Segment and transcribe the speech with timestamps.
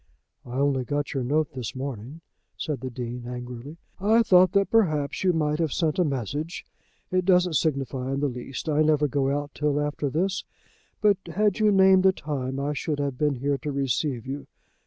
[0.43, 2.21] "I only got your note this morning,"
[2.57, 3.77] said the Dean angrily.
[3.99, 6.65] "I thought that perhaps you might have sent a message.
[7.11, 8.67] It doesn't signify in the least.
[8.67, 10.43] I never go out till after this,
[11.01, 14.47] but had you named a time I should have been here to receive you.